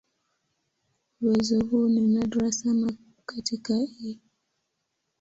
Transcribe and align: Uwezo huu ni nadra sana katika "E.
Uwezo 1.21 1.63
huu 1.65 1.87
ni 1.89 2.01
nadra 2.01 2.51
sana 2.51 2.93
katika 3.25 3.73
"E. 4.05 4.17